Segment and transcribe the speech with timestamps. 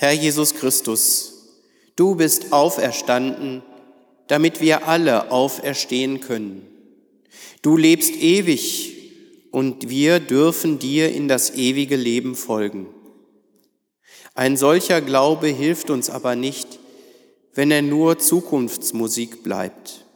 [0.00, 1.34] Herr Jesus Christus,
[1.94, 3.62] du bist auferstanden,
[4.28, 6.66] damit wir alle auferstehen können.
[7.60, 8.96] Du lebst ewig
[9.50, 12.86] und wir dürfen dir in das ewige Leben folgen.
[14.34, 16.78] Ein solcher Glaube hilft uns aber nicht,
[17.52, 20.06] wenn er nur Zukunftsmusik bleibt.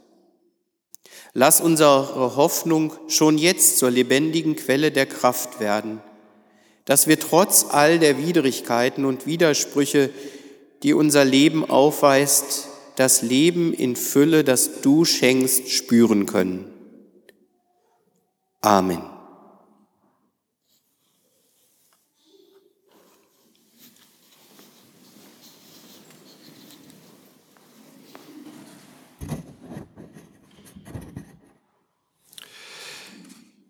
[1.35, 6.01] Lass unsere Hoffnung schon jetzt zur lebendigen Quelle der Kraft werden–
[6.85, 10.11] dass wir trotz all der Widrigkeiten und Widersprüche,
[10.83, 16.71] die unser Leben aufweist, das Leben in Fülle, das du schenkst, spüren können.
[18.61, 19.03] Amen.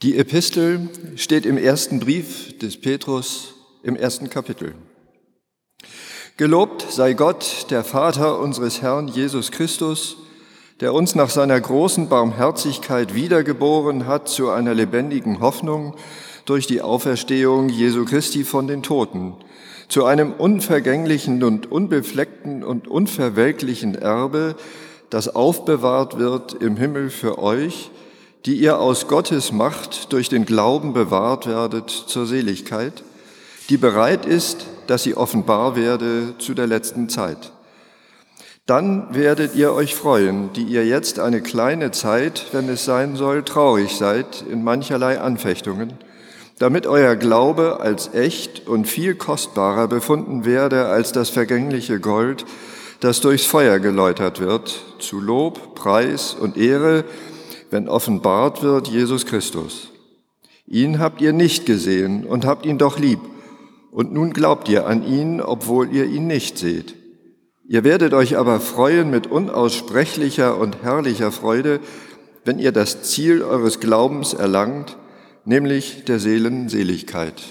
[0.04, 4.74] Die Epistel steht im ersten Brief des Petrus im ersten Kapitel.
[6.38, 10.16] Gelobt sei Gott, der Vater unseres Herrn Jesus Christus,
[10.80, 15.94] der uns nach seiner großen Barmherzigkeit wiedergeboren hat zu einer lebendigen Hoffnung
[16.46, 19.34] durch die Auferstehung Jesu Christi von den Toten,
[19.88, 24.56] zu einem unvergänglichen und unbefleckten und unverwelklichen Erbe,
[25.10, 27.90] das aufbewahrt wird im Himmel für euch,
[28.46, 33.02] die ihr aus Gottes Macht durch den Glauben bewahrt werdet zur Seligkeit,
[33.70, 37.52] die bereit ist, dass sie offenbar werde zu der letzten Zeit.
[38.66, 43.42] Dann werdet ihr euch freuen, die ihr jetzt eine kleine Zeit, wenn es sein soll,
[43.44, 45.94] traurig seid in mancherlei Anfechtungen,
[46.58, 52.44] damit euer Glaube als echt und viel kostbarer befunden werde als das vergängliche Gold,
[53.00, 57.04] das durchs Feuer geläutert wird, zu Lob, Preis und Ehre,
[57.74, 59.90] wenn offenbart wird Jesus Christus.
[60.64, 63.18] Ihn habt ihr nicht gesehen und habt ihn doch lieb.
[63.90, 66.94] Und nun glaubt ihr an ihn, obwohl ihr ihn nicht seht.
[67.66, 71.80] Ihr werdet euch aber freuen mit unaussprechlicher und herrlicher Freude,
[72.44, 74.96] wenn ihr das Ziel eures Glaubens erlangt,
[75.44, 77.42] nämlich der Seelenseligkeit.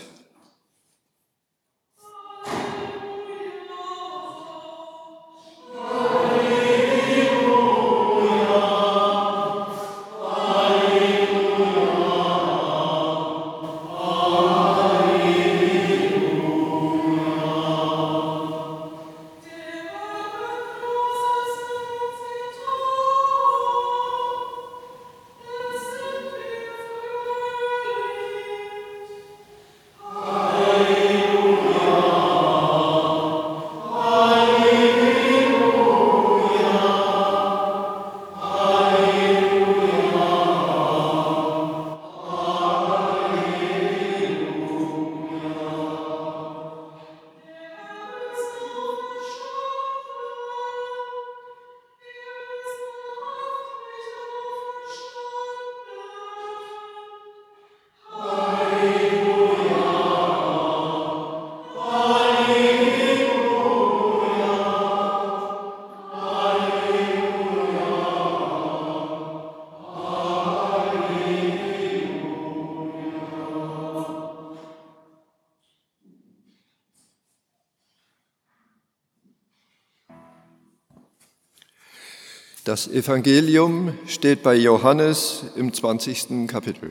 [82.73, 86.47] Das Evangelium steht bei Johannes im 20.
[86.47, 86.89] Kapitel.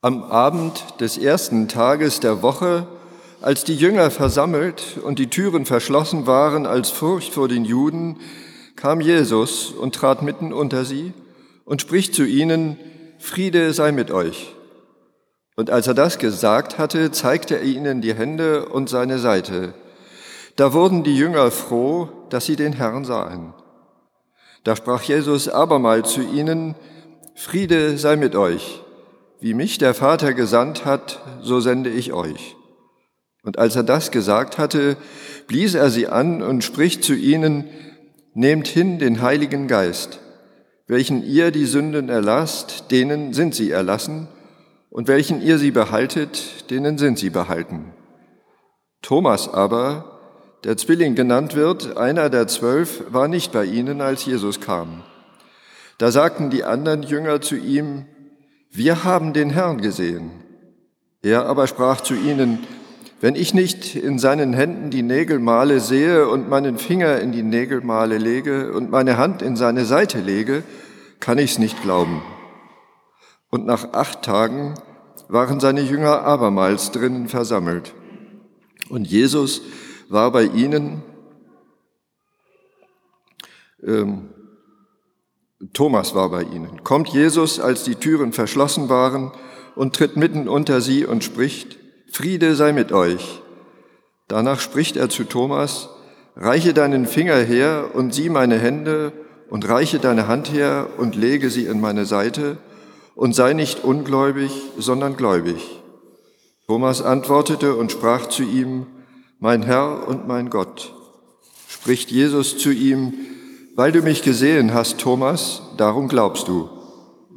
[0.00, 2.86] Am Abend des ersten Tages der Woche,
[3.40, 8.20] als die Jünger versammelt und die Türen verschlossen waren als Furcht vor den Juden,
[8.76, 11.12] kam Jesus und trat mitten unter sie
[11.64, 12.78] und spricht zu ihnen,
[13.18, 14.54] Friede sei mit euch.
[15.56, 19.74] Und als er das gesagt hatte, zeigte er ihnen die Hände und seine Seite.
[20.56, 23.54] Da wurden die Jünger froh, dass sie den Herrn sahen.
[24.64, 26.74] Da sprach Jesus abermal zu ihnen,
[27.34, 28.82] Friede sei mit euch.
[29.40, 32.56] Wie mich der Vater gesandt hat, so sende ich euch.
[33.42, 34.96] Und als er das gesagt hatte,
[35.48, 37.68] blies er sie an und spricht zu ihnen,
[38.34, 40.20] Nehmt hin den Heiligen Geist.
[40.86, 44.26] Welchen ihr die Sünden erlasst, denen sind sie erlassen,
[44.92, 47.92] und welchen ihr sie behaltet, denen sind sie behalten.
[49.00, 50.20] Thomas aber,
[50.64, 55.02] der Zwilling genannt wird, einer der zwölf, war nicht bei ihnen, als Jesus kam.
[55.96, 58.04] Da sagten die anderen Jünger zu ihm,
[58.70, 60.30] wir haben den Herrn gesehen.
[61.22, 62.58] Er aber sprach zu ihnen,
[63.20, 68.18] wenn ich nicht in seinen Händen die Nägelmale sehe und meinen Finger in die Nägelmale
[68.18, 70.64] lege und meine Hand in seine Seite lege,
[71.18, 72.22] kann ich's nicht glauben.
[73.52, 74.76] Und nach acht Tagen
[75.28, 77.92] waren seine Jünger abermals drinnen versammelt.
[78.88, 79.60] Und Jesus
[80.08, 81.02] war bei ihnen,
[83.86, 84.30] ähm,
[85.74, 86.82] Thomas war bei ihnen.
[86.82, 89.32] Kommt Jesus, als die Türen verschlossen waren,
[89.74, 91.78] und tritt mitten unter sie und spricht,
[92.10, 93.42] Friede sei mit euch.
[94.28, 95.90] Danach spricht er zu Thomas,
[96.36, 99.12] reiche deinen Finger her und sieh meine Hände
[99.50, 102.56] und reiche deine Hand her und lege sie in meine Seite
[103.14, 105.80] und sei nicht ungläubig, sondern gläubig.
[106.66, 108.86] Thomas antwortete und sprach zu ihm,
[109.38, 110.94] mein Herr und mein Gott.
[111.68, 113.14] Spricht Jesus zu ihm,
[113.74, 116.68] weil du mich gesehen hast, Thomas, darum glaubst du.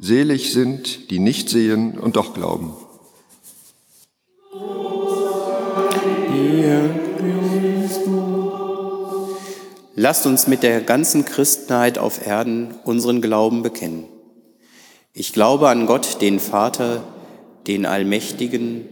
[0.00, 2.72] Selig sind, die nicht sehen und doch glauben.
[9.98, 14.04] Lasst uns mit der ganzen Christenheit auf Erden unseren Glauben bekennen.
[15.18, 17.02] Ich glaube an Gott, den Vater,
[17.66, 18.84] den Allmächtigen,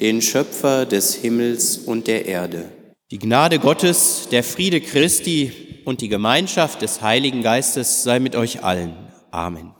[0.00, 2.72] den Schöpfer des Himmels und der Erde.
[3.12, 5.52] Die Gnade Gottes, der Friede Christi
[5.84, 8.96] und die Gemeinschaft des Heiligen Geistes sei mit euch allen.
[9.30, 9.70] Amen.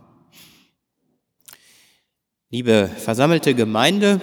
[2.50, 4.20] Liebe versammelte Gemeinde,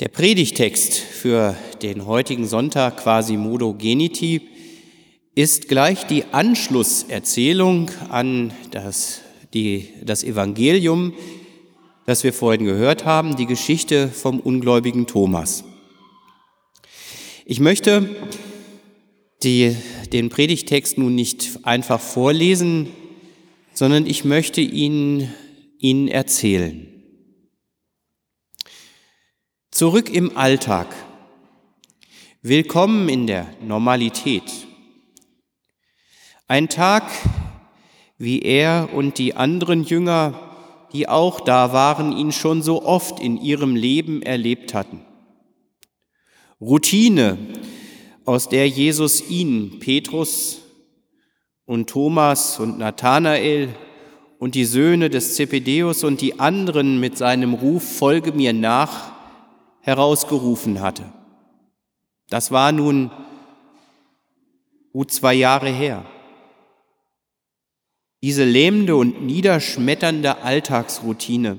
[0.00, 4.48] der Predigtext für den heutigen Sonntag quasi Modo Geniti
[5.36, 9.20] ist gleich die Anschlusserzählung an das,
[9.54, 11.12] die, das Evangelium,
[12.06, 15.64] das wir vorhin gehört haben, die Geschichte vom ungläubigen Thomas.
[17.44, 18.08] Ich möchte
[19.42, 19.76] die,
[20.12, 22.88] den Predigtext nun nicht einfach vorlesen,
[23.72, 25.32] sondern ich möchte ihn
[25.78, 26.86] ihnen erzählen.
[29.70, 30.94] Zurück im Alltag.
[32.42, 34.42] Willkommen in der Normalität.
[36.48, 37.04] Ein Tag,
[38.20, 40.38] wie er und die anderen Jünger,
[40.92, 45.00] die auch da waren, ihn schon so oft in ihrem Leben erlebt hatten.
[46.60, 47.38] Routine,
[48.26, 50.60] aus der Jesus ihn, Petrus
[51.64, 53.70] und Thomas und Nathanael
[54.38, 59.12] und die Söhne des Zebedeus und die anderen mit seinem Ruf Folge mir nach
[59.80, 61.10] herausgerufen hatte.
[62.28, 63.10] Das war nun
[64.92, 66.04] gut zwei Jahre her.
[68.22, 71.58] Diese lähmende und niederschmetternde Alltagsroutine.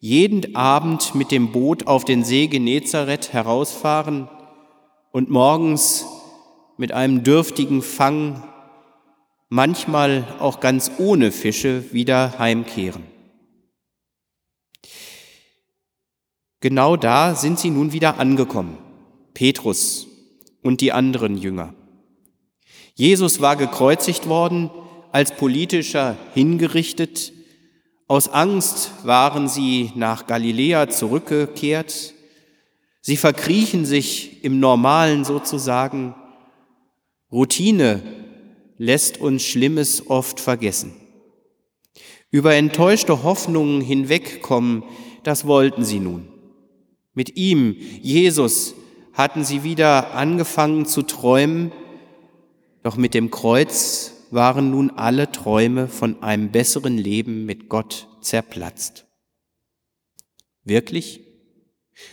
[0.00, 4.28] Jeden Abend mit dem Boot auf den See Genezareth herausfahren
[5.12, 6.04] und morgens
[6.76, 8.42] mit einem dürftigen Fang
[9.48, 13.04] manchmal auch ganz ohne Fische wieder heimkehren.
[16.58, 18.78] Genau da sind sie nun wieder angekommen,
[19.34, 20.08] Petrus
[20.62, 21.74] und die anderen Jünger.
[22.94, 24.70] Jesus war gekreuzigt worden,
[25.12, 27.32] als politischer hingerichtet.
[28.08, 32.14] Aus Angst waren sie nach Galiläa zurückgekehrt.
[33.02, 36.14] Sie verkriechen sich im Normalen sozusagen.
[37.30, 38.02] Routine
[38.78, 40.94] lässt uns Schlimmes oft vergessen.
[42.30, 44.82] Über enttäuschte Hoffnungen hinwegkommen,
[45.22, 46.28] das wollten sie nun.
[47.12, 48.74] Mit ihm, Jesus,
[49.12, 51.72] hatten sie wieder angefangen zu träumen,
[52.82, 59.06] doch mit dem Kreuz waren nun alle Träume von einem besseren Leben mit Gott zerplatzt.
[60.64, 61.20] Wirklich?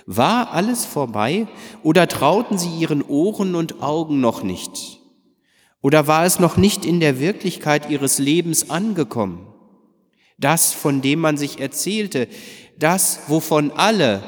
[0.06, 1.48] War alles vorbei
[1.84, 5.00] oder trauten sie ihren Ohren und Augen noch nicht?
[5.82, 9.48] Oder war es noch nicht in der Wirklichkeit ihres Lebens angekommen?
[10.38, 12.28] Das, von dem man sich erzählte,
[12.78, 14.24] das, wovon alle,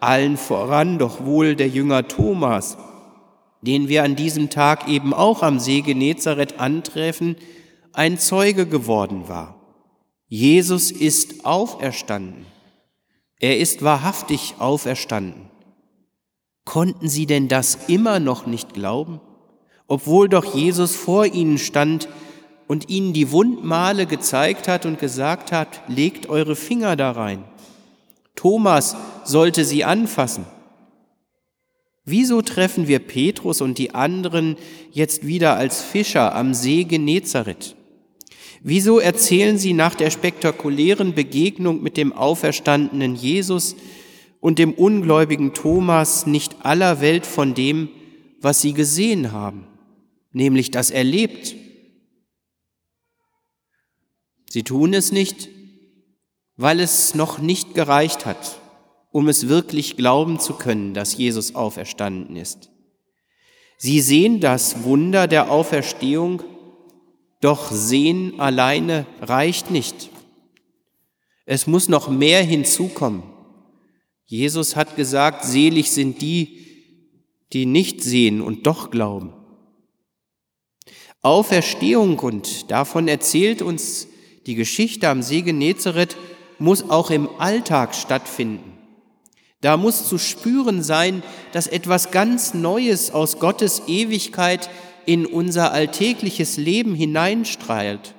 [0.00, 2.76] allen voran doch wohl der Jünger Thomas,
[3.66, 7.36] den wir an diesem Tag eben auch am See Genezareth antreffen,
[7.92, 9.60] ein Zeuge geworden war.
[10.28, 12.46] Jesus ist auferstanden.
[13.38, 15.50] Er ist wahrhaftig auferstanden.
[16.64, 19.20] Konnten sie denn das immer noch nicht glauben?
[19.86, 22.08] obwohl doch Jesus vor ihnen stand
[22.66, 27.44] und ihnen die Wundmale gezeigt hat und gesagt hat, legt eure Finger da rein.
[28.34, 30.46] Thomas sollte sie anfassen.
[32.04, 34.56] Wieso treffen wir Petrus und die anderen
[34.90, 37.76] jetzt wieder als Fischer am See Genezareth?
[38.62, 43.76] Wieso erzählen sie nach der spektakulären Begegnung mit dem auferstandenen Jesus
[44.40, 47.88] und dem ungläubigen Thomas nicht aller Welt von dem,
[48.40, 49.66] was sie gesehen haben?
[50.34, 51.54] nämlich das erlebt.
[54.50, 55.48] Sie tun es nicht,
[56.56, 58.60] weil es noch nicht gereicht hat,
[59.14, 62.72] um es wirklich glauben zu können, dass Jesus auferstanden ist.
[63.78, 66.42] Sie sehen das Wunder der Auferstehung,
[67.40, 70.10] doch sehen alleine reicht nicht.
[71.46, 73.22] Es muss noch mehr hinzukommen.
[74.26, 76.58] Jesus hat gesagt, selig sind die,
[77.52, 79.32] die nicht sehen und doch glauben.
[81.22, 84.08] Auferstehung, und davon erzählt uns
[84.46, 86.16] die Geschichte am See Genezareth,
[86.58, 88.73] muss auch im Alltag stattfinden.
[89.64, 94.68] Da muss zu spüren sein, dass etwas ganz Neues aus Gottes Ewigkeit
[95.06, 98.14] in unser alltägliches Leben hineinstrahlt.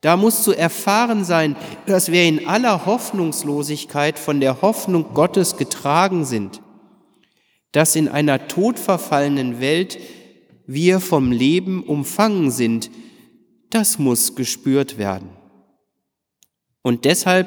[0.00, 1.54] Da muss zu erfahren sein,
[1.86, 6.60] dass wir in aller Hoffnungslosigkeit von der Hoffnung Gottes getragen sind,
[7.70, 9.96] dass in einer todverfallenen Welt
[10.66, 12.90] wir vom Leben umfangen sind,
[13.70, 15.28] das muss gespürt werden.
[16.82, 17.46] Und deshalb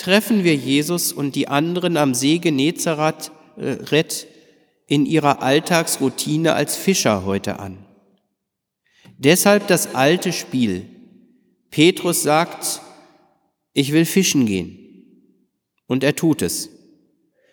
[0.00, 3.30] treffen wir Jesus und die anderen am See Genezareth
[4.86, 7.78] in ihrer Alltagsroutine als Fischer heute an.
[9.18, 10.86] Deshalb das alte Spiel.
[11.70, 12.80] Petrus sagt,
[13.74, 14.78] ich will fischen gehen.
[15.86, 16.70] Und er tut es.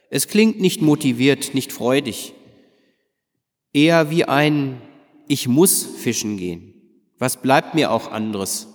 [0.09, 2.33] Es klingt nicht motiviert, nicht freudig,
[3.73, 4.81] eher wie ein
[5.27, 6.73] Ich muss fischen gehen.
[7.19, 8.67] Was bleibt mir auch anderes?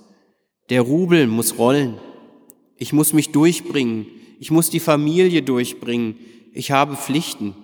[0.69, 1.99] Der Rubel muss rollen.
[2.83, 4.07] Ich muss mich durchbringen.
[4.41, 6.17] Ich muss die Familie durchbringen.
[6.53, 7.55] Ich habe Pflichten.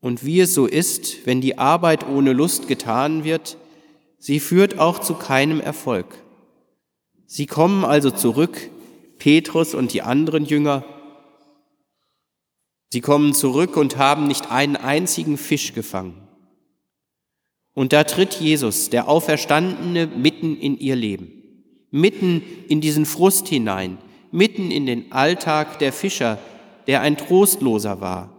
[0.00, 3.56] Und wie es so ist, wenn die Arbeit ohne Lust getan wird,
[4.18, 6.20] sie führt auch zu keinem Erfolg.
[7.26, 8.70] Sie kommen also zurück,
[9.18, 10.84] Petrus und die anderen Jünger.
[12.90, 16.26] Sie kommen zurück und haben nicht einen einzigen Fisch gefangen.
[17.72, 21.41] Und da tritt Jesus, der Auferstandene, mitten in ihr Leben
[21.92, 23.98] mitten in diesen Frust hinein,
[24.32, 26.38] mitten in den Alltag der Fischer,
[26.88, 28.30] der ein Trostloser war.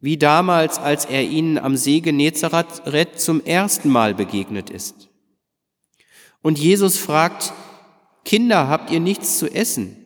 [0.00, 5.10] Wie damals, als er ihnen am See Genezareth zum ersten Mal begegnet ist.
[6.40, 7.52] Und Jesus fragt,
[8.24, 9.96] Kinder, habt ihr nichts zu essen?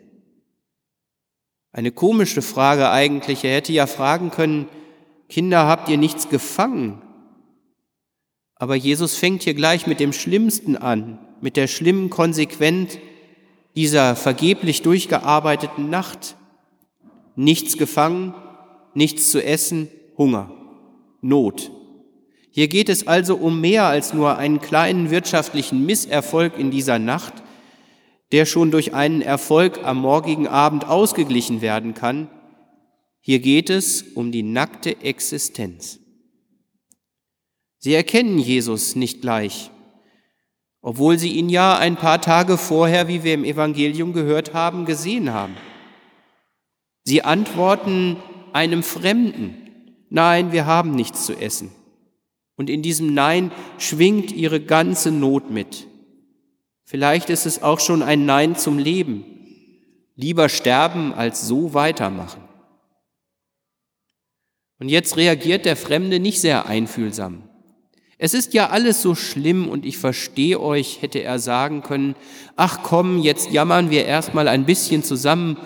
[1.73, 3.45] Eine komische Frage eigentlich.
[3.45, 4.69] Er hätte ja fragen können,
[5.29, 7.03] Kinder, habt ihr nichts gefangen?
[8.55, 12.99] Aber Jesus fängt hier gleich mit dem Schlimmsten an mit der schlimmen Konsequenz
[13.75, 16.37] dieser vergeblich durchgearbeiteten Nacht.
[17.37, 18.35] Nichts gefangen,
[18.95, 20.51] nichts zu essen, Hunger,
[21.21, 21.71] Not.
[22.51, 27.35] Hier geht es also um mehr als nur einen kleinen wirtschaftlichen Misserfolg in dieser Nacht,
[28.33, 32.29] der schon durch einen Erfolg am morgigen Abend ausgeglichen werden kann.
[33.21, 36.01] Hier geht es um die nackte Existenz.
[37.79, 39.71] Sie erkennen Jesus nicht gleich
[40.87, 45.33] obwohl sie ihn ja ein paar Tage vorher, wie wir im Evangelium gehört haben, gesehen
[45.33, 45.57] haben.
[47.03, 48.19] Sie antworten
[48.53, 49.57] einem Fremden,
[50.11, 51.73] nein, wir haben nichts zu essen.
[52.55, 55.89] Und in diesem Nein schwingt ihre ganze Not mit.
[56.85, 59.25] Vielleicht ist es auch schon ein Nein zum Leben.
[60.15, 62.45] Lieber sterben als so weitermachen.
[64.79, 67.46] Und jetzt reagiert der Fremde nicht sehr einfühlsam.
[68.19, 72.15] Es ist ja alles so schlimm und ich verstehe euch, hätte er sagen können,
[72.57, 75.59] ach komm, jetzt jammern wir erstmal ein bisschen zusammen,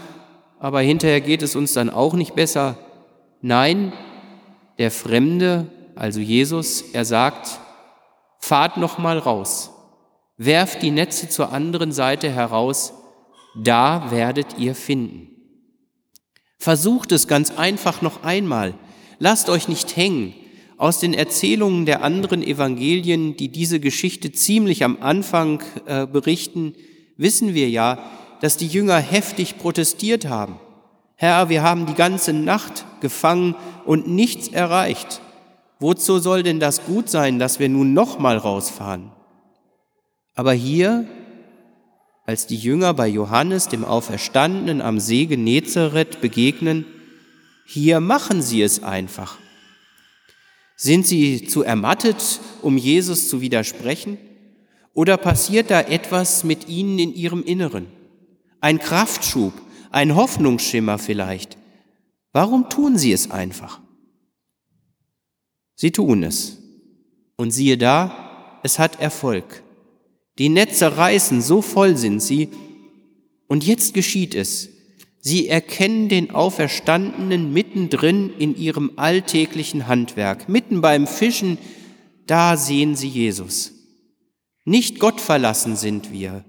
[0.59, 2.77] aber hinterher geht es uns dann auch nicht besser.
[3.41, 3.93] Nein,
[4.79, 7.61] der Fremde, also Jesus, er sagt,
[8.41, 9.71] fahrt noch mal raus,
[10.37, 12.95] werft die Netze zur anderen Seite heraus,
[13.55, 15.29] da werdet ihr finden.
[16.59, 18.75] Versucht es ganz einfach noch einmal,
[19.19, 20.35] lasst euch nicht hängen,
[20.81, 26.75] aus den Erzählungen der anderen Evangelien, die diese Geschichte ziemlich am Anfang äh, berichten,
[27.19, 27.99] wissen wir ja,
[28.41, 30.59] dass die Jünger heftig protestiert haben.
[31.17, 35.21] Herr, wir haben die ganze Nacht gefangen und nichts erreicht.
[35.81, 39.13] Wozu soll denn das gut sein, dass wir nun nochmal rausfahren?
[40.35, 41.07] Aber hier,
[42.25, 46.87] als die Jünger bei Johannes, dem Auferstandenen am See Genezareth begegnen,
[47.67, 49.37] hier machen sie es einfach.
[50.83, 54.17] Sind sie zu ermattet, um Jesus zu widersprechen?
[54.95, 57.89] Oder passiert da etwas mit ihnen in ihrem Inneren?
[58.63, 59.53] Ein Kraftschub,
[59.91, 61.59] ein Hoffnungsschimmer vielleicht.
[62.33, 63.83] Warum tun sie es einfach?
[65.77, 66.57] Sie tun es.
[67.37, 69.63] Und siehe da, es hat Erfolg.
[70.39, 72.49] Die Netze reißen, so voll sind sie.
[73.49, 74.71] Und jetzt geschieht es.
[75.21, 81.59] Sie erkennen den Auferstandenen mittendrin in ihrem alltäglichen Handwerk, mitten beim Fischen,
[82.27, 83.73] da sehen sie Jesus.
[84.65, 86.45] Nicht Gott verlassen sind wir,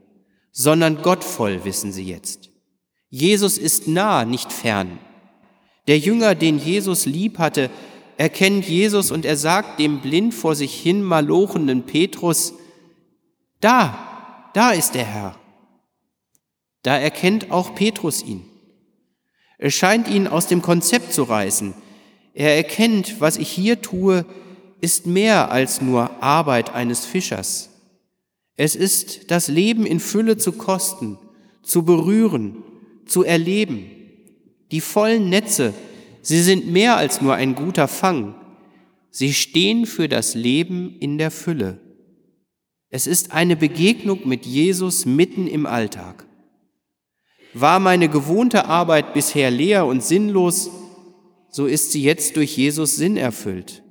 [0.51, 2.49] sondern Gottvoll wissen sie jetzt.
[3.09, 4.99] Jesus ist nah, nicht fern.
[5.87, 7.69] Der Jünger, den Jesus lieb hatte,
[8.17, 12.53] erkennt Jesus und er sagt dem blind vor sich hin malochenden Petrus,
[13.59, 15.35] da, da ist der Herr.
[16.83, 18.50] Da erkennt auch Petrus ihn.
[19.61, 21.75] Es scheint ihn aus dem Konzept zu reißen.
[22.33, 24.25] Er erkennt, was ich hier tue,
[24.81, 27.69] ist mehr als nur Arbeit eines Fischers.
[28.57, 31.19] Es ist das Leben in Fülle zu kosten,
[31.61, 32.63] zu berühren,
[33.05, 33.85] zu erleben.
[34.71, 35.75] Die vollen Netze,
[36.23, 38.33] sie sind mehr als nur ein guter Fang.
[39.11, 41.79] Sie stehen für das Leben in der Fülle.
[42.89, 46.25] Es ist eine Begegnung mit Jesus mitten im Alltag.
[47.53, 50.69] War meine gewohnte Arbeit bisher leer und sinnlos,
[51.49, 53.83] so ist sie jetzt durch Jesus Sinn erfüllt.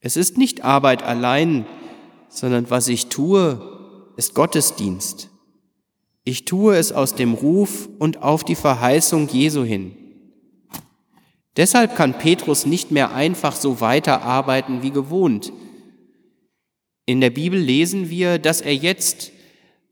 [0.00, 1.64] Es ist nicht Arbeit allein,
[2.28, 5.30] sondern was ich tue, ist Gottesdienst.
[6.24, 9.96] Ich tue es aus dem Ruf und auf die Verheißung Jesu hin.
[11.56, 15.52] Deshalb kann Petrus nicht mehr einfach so weiterarbeiten wie gewohnt.
[17.06, 19.32] In der Bibel lesen wir, dass er jetzt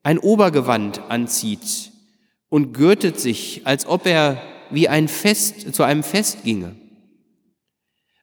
[0.03, 1.94] ein Obergewand anzieht
[2.55, 6.77] und gürtet sich, als ob er wie ein Fest zu einem Fest ginge.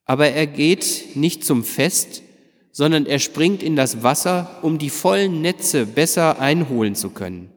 [0.06, 2.24] Aber er geht nicht zum Fest,
[2.72, 7.52] sondern er springt in das Wasser, um die vollen Netze besser einholen zu können.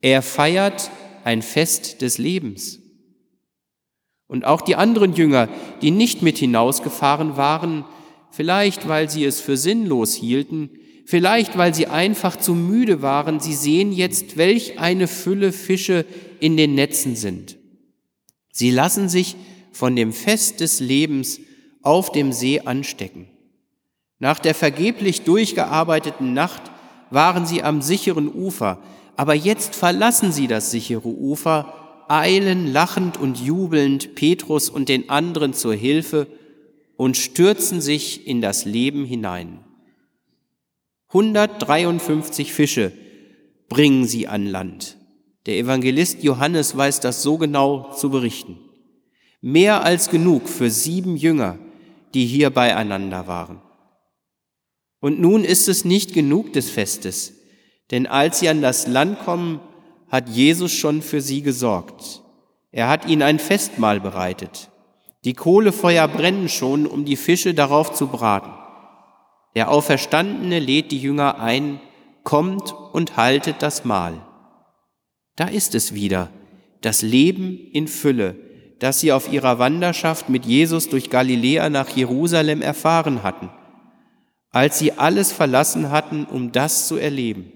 [0.00, 0.90] Er feiert
[1.22, 2.80] ein Fest des Lebens.
[4.26, 5.48] Und auch die anderen Jünger,
[5.80, 7.84] die nicht mit hinausgefahren waren,
[8.32, 10.70] vielleicht weil sie es für sinnlos hielten,
[11.10, 16.06] vielleicht weil sie einfach zu müde waren, sie sehen jetzt, welch eine Fülle Fische
[16.38, 17.58] in den Netzen sind.
[18.52, 19.34] Sie lassen sich
[19.72, 21.40] von dem Fest des Lebens
[21.82, 23.26] auf dem See anstecken.
[24.20, 26.62] Nach der vergeblich durchgearbeiteten Nacht
[27.10, 28.78] waren sie am sicheren Ufer,
[29.16, 31.74] aber jetzt verlassen sie das sichere Ufer
[32.06, 36.28] eilen lachend und jubelnd Petrus und den anderen zur Hilfe
[36.96, 39.58] und stürzen sich in das Leben hinein.
[41.12, 42.92] 153 Fische
[43.68, 44.96] bringen sie an Land.
[45.46, 48.58] Der Evangelist Johannes weiß das so genau zu berichten.
[49.40, 51.58] Mehr als genug für sieben Jünger,
[52.14, 53.60] die hier beieinander waren.
[55.00, 57.32] Und nun ist es nicht genug des Festes,
[57.90, 59.58] denn als sie an das Land kommen,
[60.10, 62.22] hat Jesus schon für sie gesorgt.
[62.70, 64.70] Er hat ihnen ein Festmahl bereitet.
[65.24, 68.59] Die Kohlefeuer brennen schon, um die Fische darauf zu braten.
[69.54, 71.80] Der Auferstandene lädt die Jünger ein,
[72.22, 74.24] kommt und haltet das Mahl.
[75.36, 76.30] Da ist es wieder,
[76.80, 78.36] das Leben in Fülle,
[78.78, 83.50] das sie auf ihrer Wanderschaft mit Jesus durch Galiläa nach Jerusalem erfahren hatten,
[84.50, 87.52] als sie alles verlassen hatten, um das zu erleben.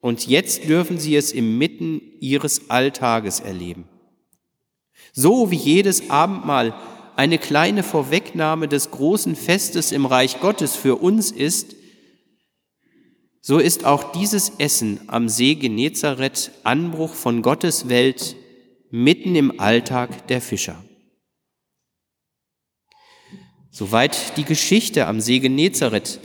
[0.00, 3.88] Und jetzt dürfen sie es inmitten ihres Alltages erleben.
[5.12, 6.74] So wie jedes Abendmahl
[7.16, 11.76] eine kleine Vorwegnahme des großen Festes im Reich Gottes für uns ist,
[13.46, 18.36] so ist auch dieses Essen am See Genezareth Anbruch von Gottes Welt
[18.90, 20.82] mitten im Alltag der Fischer.
[23.70, 26.20] Soweit die Geschichte am See Genezareth.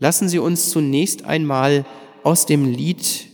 [0.00, 1.84] Lassen Sie uns zunächst einmal
[2.24, 3.26] aus dem Lied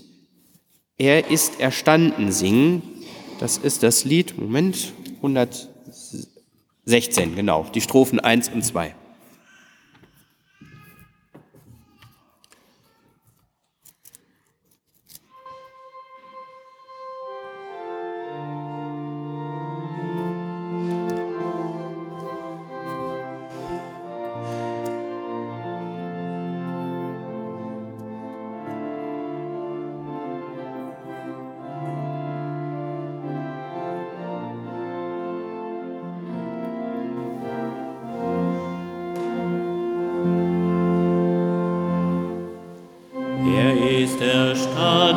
[0.99, 2.83] Er ist erstanden singen.
[3.39, 4.93] Das ist das Lied, Moment,
[6.87, 8.95] 116, genau, die Strophen 1 und 2.
[44.05, 45.17] uns erlöst hat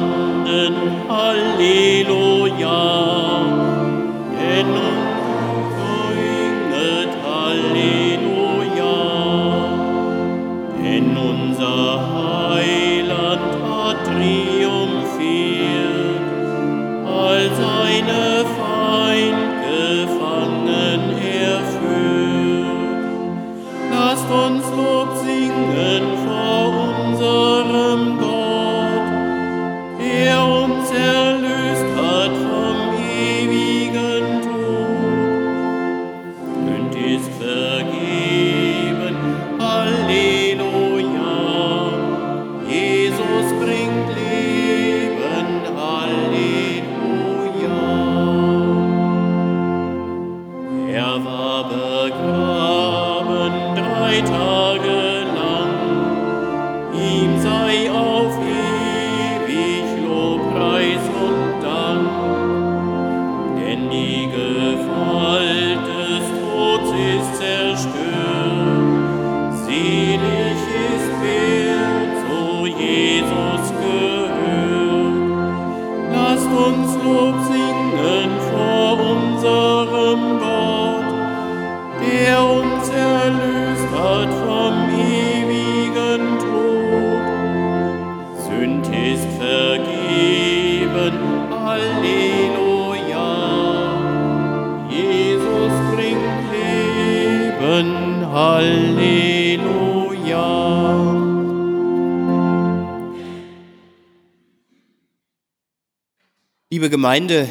[106.87, 107.49] Liebe Gemeinde,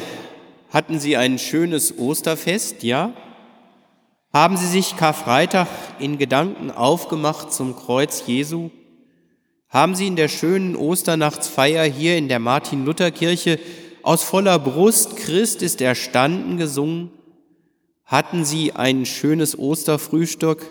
[0.71, 3.13] hatten Sie ein schönes Osterfest, ja?
[4.33, 5.67] Haben Sie sich Karfreitag
[5.99, 8.71] in Gedanken aufgemacht zum Kreuz Jesu?
[9.69, 13.59] Haben Sie in der schönen Osternachtsfeier hier in der Martin-Luther-Kirche
[14.01, 17.11] aus voller Brust Christ ist erstanden gesungen?
[18.05, 20.65] Hatten Sie ein schönes Osterfrühstück?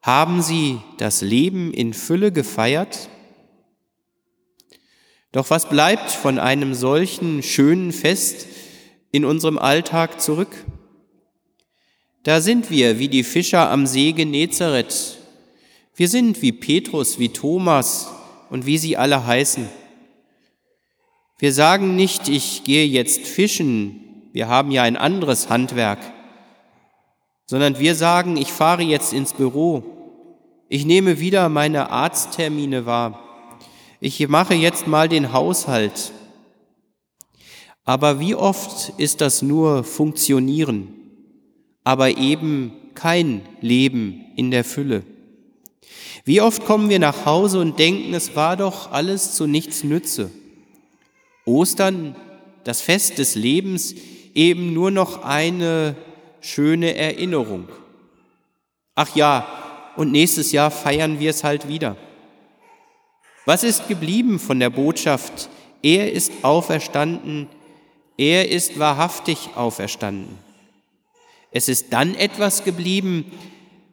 [0.00, 3.10] Haben Sie das Leben in Fülle gefeiert?
[5.36, 8.46] Doch was bleibt von einem solchen schönen Fest
[9.12, 10.64] in unserem Alltag zurück?
[12.22, 15.18] Da sind wir wie die Fischer am See Genezareth.
[15.94, 18.10] Wir sind wie Petrus, wie Thomas
[18.48, 19.68] und wie sie alle heißen.
[21.38, 25.98] Wir sagen nicht, ich gehe jetzt fischen, wir haben ja ein anderes Handwerk,
[27.44, 29.84] sondern wir sagen, ich fahre jetzt ins Büro,
[30.70, 33.25] ich nehme wieder meine Arzttermine wahr
[34.00, 36.12] ich mache jetzt mal den Haushalt.
[37.84, 40.92] Aber wie oft ist das nur Funktionieren,
[41.84, 45.04] aber eben kein Leben in der Fülle?
[46.24, 50.32] Wie oft kommen wir nach Hause und denken, es war doch alles zu nichts Nütze.
[51.44, 52.16] Ostern,
[52.64, 53.94] das Fest des Lebens,
[54.34, 55.94] eben nur noch eine
[56.40, 57.68] schöne Erinnerung.
[58.96, 59.46] Ach ja,
[59.96, 61.96] und nächstes Jahr feiern wir es halt wieder.
[63.46, 65.48] Was ist geblieben von der Botschaft?
[65.80, 67.46] Er ist auferstanden,
[68.18, 70.36] er ist wahrhaftig auferstanden.
[71.52, 73.24] Es ist dann etwas geblieben,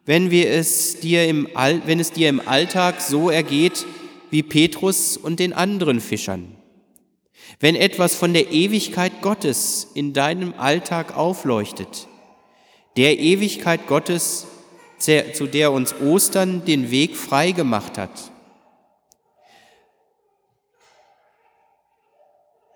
[0.05, 1.47] wenn, wir es dir im,
[1.85, 3.85] wenn es dir im Alltag so ergeht
[4.31, 6.55] wie Petrus und den anderen Fischern.
[7.59, 12.07] Wenn etwas von der Ewigkeit Gottes in deinem Alltag aufleuchtet,
[12.97, 14.47] der Ewigkeit Gottes,
[14.97, 18.32] zu der uns Ostern den Weg frei gemacht hat.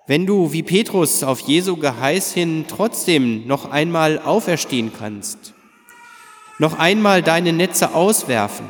[0.08, 5.54] Wenn du wie Petrus auf Jesu Geheiß hin trotzdem noch einmal auferstehen kannst,
[6.60, 8.68] noch einmal deine Netze auswerfen,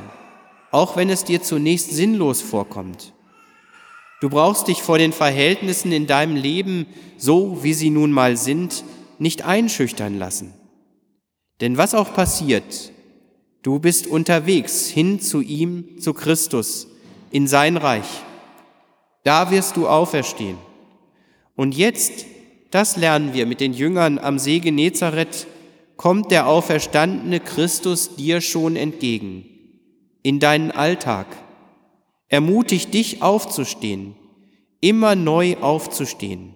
[0.71, 3.13] auch wenn es dir zunächst sinnlos vorkommt.
[4.19, 8.84] Du brauchst dich vor den Verhältnissen in deinem Leben, so wie sie nun mal sind,
[9.19, 10.56] nicht einschüchtern lassen.
[11.62, 12.91] Denn was auch passiert,
[13.62, 16.88] du bist unterwegs hin zu ihm, zu Christus,
[17.30, 18.08] in sein Reich.
[19.23, 20.58] Da wirst du auferstehen.
[21.58, 22.26] Und jetzt,
[22.72, 25.48] das lernen wir mit den Jüngern am See Genezareth,
[25.98, 29.43] kommt der auferstandene Christus dir schon entgegen,
[30.22, 31.26] in deinen Alltag.
[32.30, 34.15] Ermutigt dich aufzustehen,
[34.82, 36.54] immer neu aufzustehen,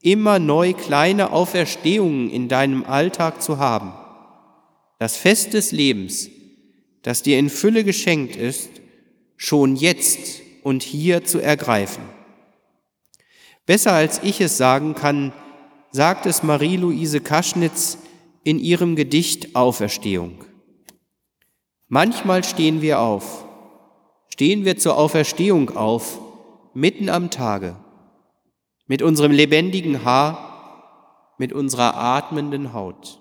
[0.00, 3.92] immer neu kleine Auferstehungen in deinem Alltag zu haben.
[4.98, 6.30] Das Fest des Lebens,
[7.02, 8.70] das dir in Fülle geschenkt ist,
[9.36, 12.17] schon jetzt und hier zu ergreifen.
[13.68, 15.30] Besser als ich es sagen kann,
[15.90, 17.98] sagt es Marie-Louise Kaschnitz
[18.42, 20.42] in ihrem Gedicht Auferstehung.
[21.86, 23.44] Manchmal stehen wir auf,
[24.30, 26.18] stehen wir zur Auferstehung auf,
[26.72, 27.76] mitten am Tage,
[28.86, 33.20] mit unserem lebendigen Haar, mit unserer atmenden Haut.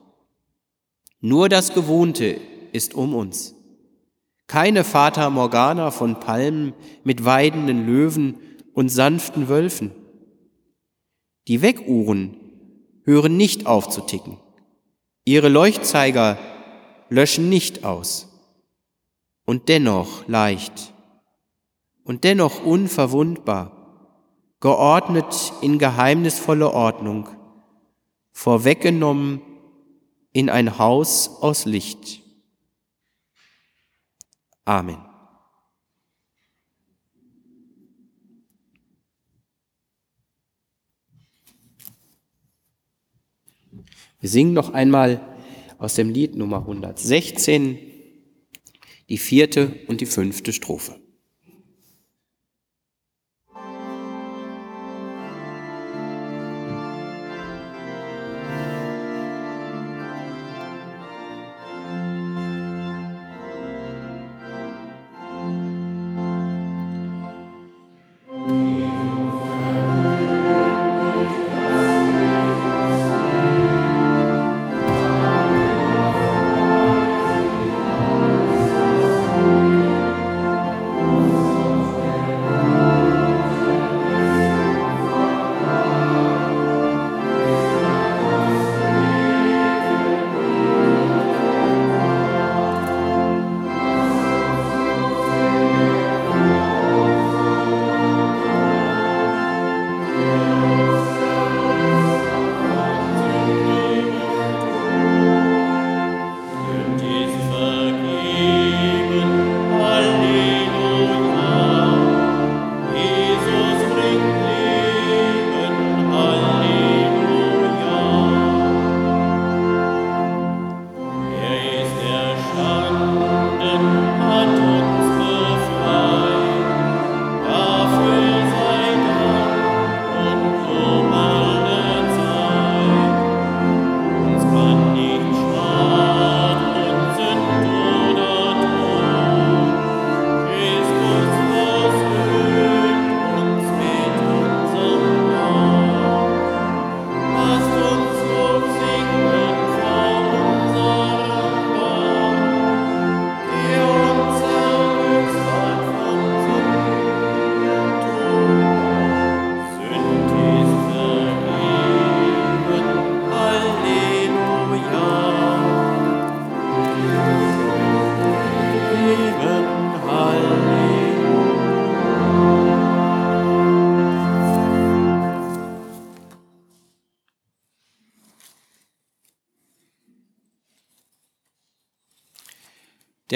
[1.20, 2.40] Nur das Gewohnte
[2.72, 3.54] ist um uns.
[4.48, 6.72] Keine Fata Morgana von Palmen
[7.04, 8.38] mit weidenden Löwen
[8.74, 10.07] und sanften Wölfen.
[11.48, 12.36] Die Weckuhren
[13.04, 14.38] hören nicht auf zu ticken.
[15.24, 16.38] Ihre Leuchtzeiger
[17.10, 18.28] löschen nicht aus.
[19.46, 20.94] Und dennoch leicht
[22.04, 23.72] und dennoch unverwundbar,
[24.60, 27.30] geordnet in geheimnisvolle Ordnung,
[28.32, 29.42] vorweggenommen
[30.34, 32.22] in ein Haus aus Licht.
[34.66, 35.07] Amen.
[44.20, 45.22] Wir singen noch einmal
[45.78, 47.78] aus dem Lied Nummer 116
[49.10, 51.00] die vierte und die fünfte Strophe.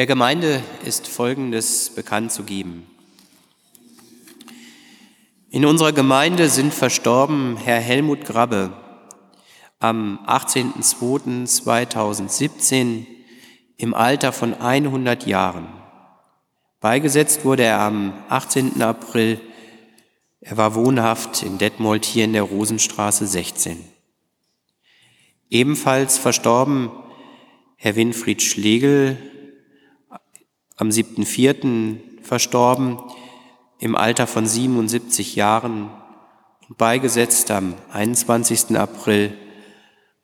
[0.02, 2.88] Der Gemeinde ist Folgendes bekannt zu geben.
[5.52, 8.74] In unserer Gemeinde sind verstorben Herr Helmut Grabbe
[9.78, 13.06] am 18.02.2017
[13.78, 15.68] im Alter von 100 Jahren.
[16.80, 18.82] Beigesetzt wurde er am 18.
[18.82, 19.40] April.
[20.40, 23.78] Er war wohnhaft in Detmold hier in der Rosenstraße 16.
[25.52, 26.90] Ebenfalls verstorben
[27.76, 29.31] Herr Winfried Schlegel
[30.82, 32.24] am 7.4.
[32.24, 32.98] verstorben
[33.78, 35.92] im Alter von 77 Jahren
[36.68, 38.76] und beigesetzt am 21.
[38.76, 39.38] April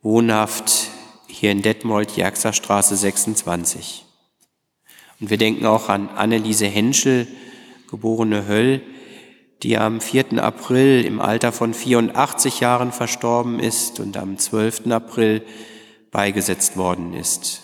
[0.01, 0.89] wohnhaft
[1.27, 4.03] hier in Detmold, Jerkser Straße 26.
[5.19, 7.27] Und wir denken auch an Anneliese Henschel,
[7.91, 8.81] geborene Höll,
[9.61, 10.43] die am 4.
[10.43, 14.87] April im Alter von 84 Jahren verstorben ist und am 12.
[14.87, 15.43] April
[16.09, 17.61] beigesetzt worden ist.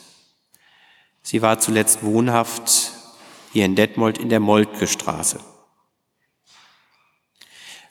[1.24, 2.92] Sie war zuletzt wohnhaft
[3.54, 5.40] hier in Detmold in der Moltke Straße.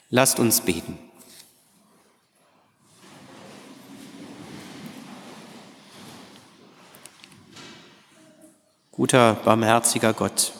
[0.09, 0.99] Lasst uns beten.
[8.91, 10.53] Guter, barmherziger Gott,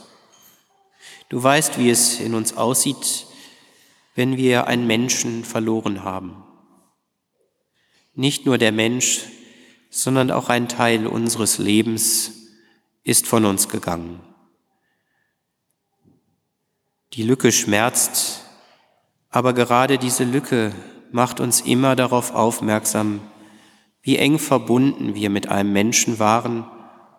[1.29, 3.27] du weißt, wie es in uns aussieht,
[4.15, 6.43] wenn wir einen Menschen verloren haben.
[8.15, 9.25] Nicht nur der Mensch,
[9.91, 12.42] sondern auch ein Teil unseres Lebens
[13.03, 14.21] ist von uns gegangen.
[17.13, 18.45] Die Lücke schmerzt,
[19.29, 20.73] aber gerade diese Lücke
[21.11, 23.21] macht uns immer darauf aufmerksam,
[24.01, 26.65] wie eng verbunden wir mit einem Menschen waren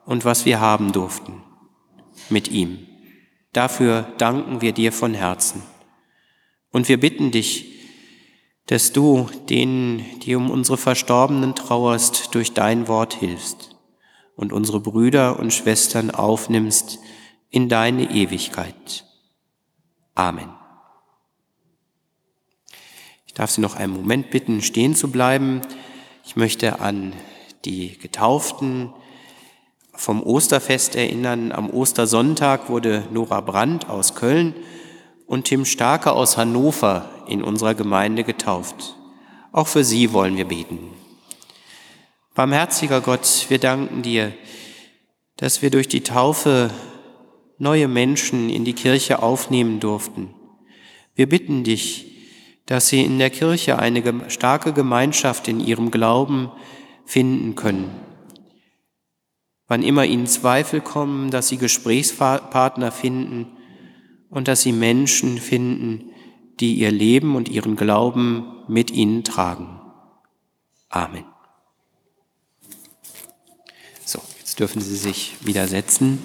[0.04, 1.42] und was wir haben durften
[2.28, 2.86] mit ihm.
[3.52, 5.62] Dafür danken wir dir von Herzen.
[6.70, 7.72] Und wir bitten dich,
[8.66, 13.73] dass du denen, die um unsere Verstorbenen trauerst, durch dein Wort hilfst
[14.36, 16.98] und unsere Brüder und Schwestern aufnimmst
[17.50, 19.04] in deine Ewigkeit.
[20.14, 20.48] Amen.
[23.26, 25.60] Ich darf Sie noch einen Moment bitten, stehen zu bleiben.
[26.24, 27.12] Ich möchte an
[27.64, 28.92] die Getauften
[29.92, 31.52] vom Osterfest erinnern.
[31.52, 34.54] Am Ostersonntag wurde Nora Brandt aus Köln
[35.26, 38.96] und Tim Starke aus Hannover in unserer Gemeinde getauft.
[39.52, 40.90] Auch für sie wollen wir beten.
[42.34, 44.32] Barmherziger Gott, wir danken dir,
[45.36, 46.70] dass wir durch die Taufe
[47.58, 50.34] neue Menschen in die Kirche aufnehmen durften.
[51.14, 52.10] Wir bitten dich,
[52.66, 56.50] dass sie in der Kirche eine starke Gemeinschaft in ihrem Glauben
[57.04, 57.90] finden können.
[59.68, 63.56] Wann immer ihnen Zweifel kommen, dass sie Gesprächspartner finden
[64.28, 66.10] und dass sie Menschen finden,
[66.60, 69.80] die ihr Leben und ihren Glauben mit ihnen tragen.
[70.88, 71.24] Amen.
[74.04, 74.20] So,
[74.54, 76.22] jetzt dürfen Sie sich wieder setzen.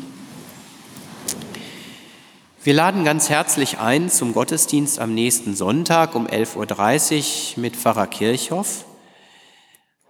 [2.64, 8.06] Wir laden ganz herzlich ein zum Gottesdienst am nächsten Sonntag um 11.30 Uhr mit Pfarrer
[8.06, 8.86] Kirchhoff.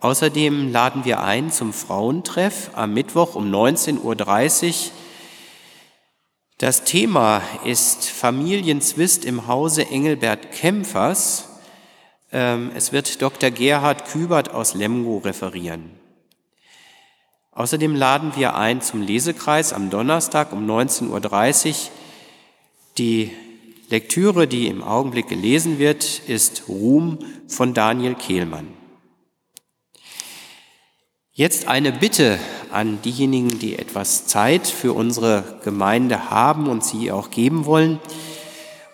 [0.01, 4.15] Außerdem laden wir ein zum Frauentreff am Mittwoch um 19.30 Uhr
[6.57, 11.47] das Thema ist Familienzwist im Hause Engelbert Kämpfers.
[12.33, 13.49] Ähm, es wird Dr.
[13.49, 15.98] Gerhard Kübert aus Lemgo referieren.
[17.59, 21.75] Außerdem laden wir ein zum Lesekreis am Donnerstag um 19.30 Uhr.
[22.97, 23.31] Die
[23.89, 27.19] Lektüre, die im Augenblick gelesen wird, ist Ruhm
[27.49, 28.69] von Daniel Kehlmann.
[31.33, 32.39] Jetzt eine Bitte
[32.71, 37.99] an diejenigen, die etwas Zeit für unsere Gemeinde haben und sie auch geben wollen.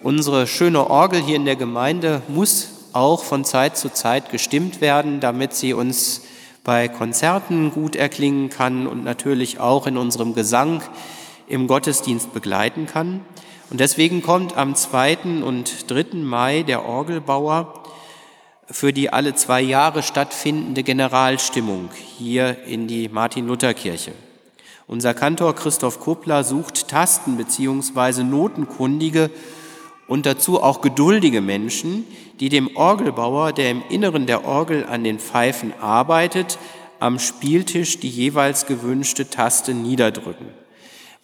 [0.01, 5.19] Unsere schöne Orgel hier in der Gemeinde muss auch von Zeit zu Zeit gestimmt werden,
[5.19, 6.21] damit sie uns
[6.65, 10.81] bei Konzerten gut erklingen kann und natürlich auch in unserem Gesang
[11.47, 13.21] im Gottesdienst begleiten kann.
[13.69, 15.43] Und deswegen kommt am 2.
[15.43, 16.17] und 3.
[16.17, 17.83] Mai der Orgelbauer
[18.69, 24.13] für die alle zwei Jahre stattfindende Generalstimmung hier in die Martin-Luther-Kirche.
[24.87, 28.23] Unser Kantor Christoph Kuppler sucht Tasten- bzw.
[28.23, 29.29] Notenkundige
[30.07, 32.05] und dazu auch geduldige Menschen,
[32.39, 36.57] die dem Orgelbauer, der im Inneren der Orgel an den Pfeifen arbeitet,
[36.99, 40.47] am Spieltisch die jeweils gewünschte Taste niederdrücken.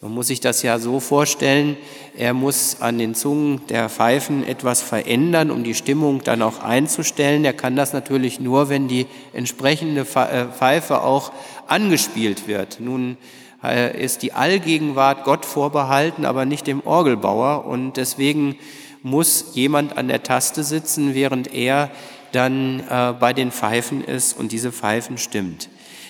[0.03, 1.77] Man muss sich das ja so vorstellen,
[2.17, 7.45] er muss an den Zungen der Pfeifen etwas verändern, um die Stimmung dann auch einzustellen.
[7.45, 11.31] Er kann das natürlich nur, wenn die entsprechende äh, Pfeife auch
[11.67, 12.79] angespielt wird.
[12.79, 13.17] Nun
[13.63, 18.57] äh, ist die Allgegenwart Gott vorbehalten, aber nicht dem Orgelbauer und deswegen
[19.03, 21.91] muss jemand an der Taste sitzen, während er
[22.31, 25.69] dann äh, bei den Pfeifen ist und diese Pfeifen stimmt.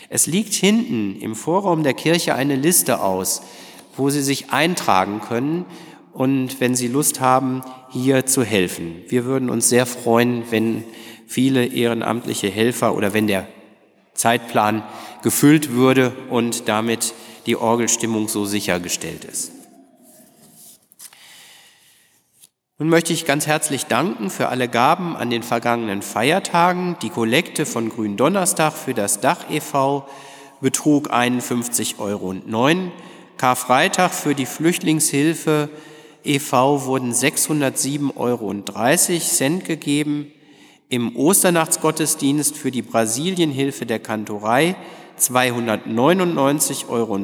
[0.09, 3.41] Es liegt hinten im Vorraum der Kirche eine Liste aus,
[3.95, 5.65] wo Sie sich eintragen können
[6.13, 9.03] und wenn Sie Lust haben, hier zu helfen.
[9.07, 10.83] Wir würden uns sehr freuen, wenn
[11.27, 13.47] viele ehrenamtliche Helfer oder wenn der
[14.13, 14.83] Zeitplan
[15.23, 17.13] gefüllt würde und damit
[17.45, 19.60] die Orgelstimmung so sichergestellt ist.
[22.81, 26.97] Nun möchte ich ganz herzlich danken für alle Gaben an den vergangenen Feiertagen.
[27.03, 30.07] Die Kollekte von Gründonnerstag für das Dach e.V.
[30.61, 32.33] betrug 51,09 Euro.
[33.37, 35.69] Karfreitag für die Flüchtlingshilfe
[36.23, 36.85] e.V.
[36.85, 38.55] wurden 607,30 Euro
[39.63, 40.31] gegeben.
[40.89, 44.75] Im Osternachtsgottesdienst für die Brasilienhilfe der Kantorei
[45.19, 47.19] 299,15 Euro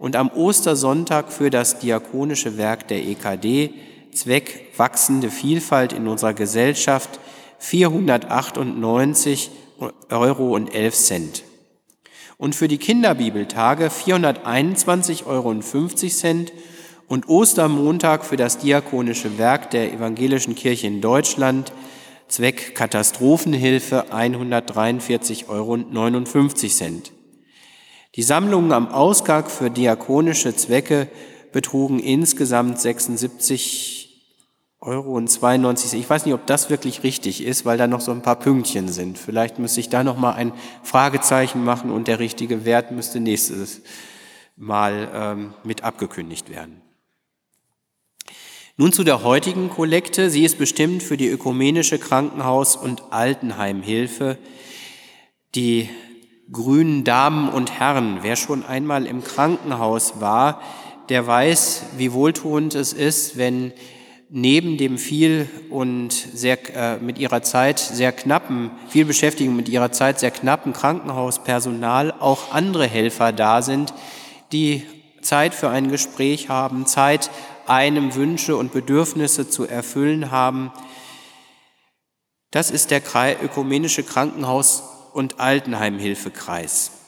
[0.00, 3.72] und am Ostersonntag für das diakonische Werk der EKD
[4.12, 7.20] Zweck wachsende Vielfalt in unserer Gesellschaft
[7.58, 9.50] 498
[10.10, 11.44] Euro und 11 Cent.
[12.36, 16.52] Und für die Kinderbibeltage 421 Euro und 50 Cent
[17.06, 21.72] und Ostermontag für das diakonische Werk der Evangelischen Kirche in Deutschland
[22.28, 27.12] Zweck Katastrophenhilfe 143 Euro und 59 Cent.
[28.14, 31.08] Die Sammlungen am Ausgang für diakonische Zwecke
[31.52, 33.99] betrugen insgesamt 76
[34.82, 36.00] Euro und 92.
[36.00, 38.88] Ich weiß nicht, ob das wirklich richtig ist, weil da noch so ein paar Pünktchen
[38.88, 39.18] sind.
[39.18, 43.82] Vielleicht müsste ich da noch mal ein Fragezeichen machen und der richtige Wert müsste nächstes
[44.56, 46.80] Mal ähm, mit abgekündigt werden.
[48.78, 50.30] Nun zu der heutigen Kollekte.
[50.30, 54.38] Sie ist bestimmt für die ökumenische Krankenhaus- und Altenheimhilfe.
[55.54, 55.90] Die
[56.50, 60.62] grünen Damen und Herren, wer schon einmal im Krankenhaus war,
[61.10, 63.74] der weiß, wie wohltuend es ist, wenn
[64.30, 69.90] neben dem viel und sehr, äh, mit ihrer Zeit sehr knappen, viel Beschäftigung mit ihrer
[69.90, 73.92] Zeit sehr knappen Krankenhauspersonal auch andere Helfer da sind,
[74.52, 74.86] die
[75.20, 77.30] Zeit für ein Gespräch haben, Zeit,
[77.66, 80.72] einem Wünsche und Bedürfnisse zu erfüllen haben.
[82.50, 83.02] Das ist der
[83.42, 84.82] ökumenische Krankenhaus-
[85.12, 86.99] und Altenheimhilfekreis.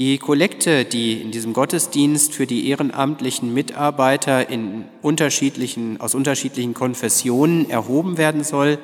[0.00, 7.68] Die Kollekte, die in diesem Gottesdienst für die ehrenamtlichen Mitarbeiter in unterschiedlichen, aus unterschiedlichen Konfessionen
[7.68, 8.78] erhoben werden soll,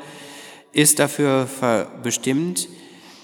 [0.72, 1.48] ist dafür
[2.02, 2.68] bestimmt,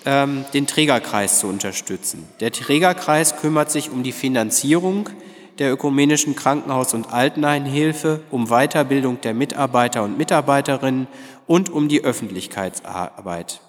[0.07, 2.27] ähm, den Trägerkreis zu unterstützen.
[2.41, 5.11] Der Trägerkreis kümmert sich um die Finanzierung
[5.59, 11.09] der ökumenischen Krankenhaus- und Altenheimhilfe, um Weiterbildung der Mitarbeiter und Mitarbeiterinnen
[11.47, 13.61] und um die Öffentlichkeitsarbeit.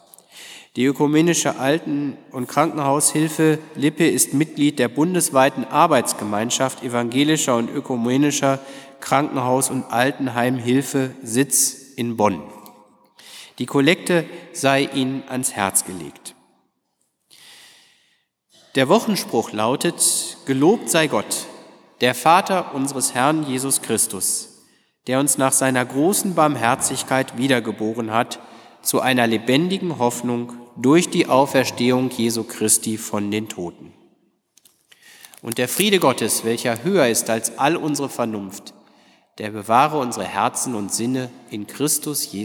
[0.76, 8.60] Die ökumenische Alten- und Krankenhaushilfe Lippe ist Mitglied der bundesweiten Arbeitsgemeinschaft evangelischer und ökumenischer
[9.00, 12.42] Krankenhaus- und Altenheimhilfe Sitz in Bonn.
[13.60, 16.34] Die Kollekte sei ihnen ans Herz gelegt.
[18.74, 21.46] Der Wochenspruch lautet, Gelobt sei Gott,
[22.02, 24.64] der Vater unseres Herrn Jesus Christus,
[25.06, 28.40] der uns nach seiner großen Barmherzigkeit wiedergeboren hat
[28.82, 33.94] zu einer lebendigen Hoffnung durch die Auferstehung Jesu Christi von den Toten.
[35.42, 38.74] Und der Friede Gottes, welcher höher ist als all unsere Vernunft,
[39.38, 42.42] der bewahre unsere Herzen und Sinne in Christus Jesus.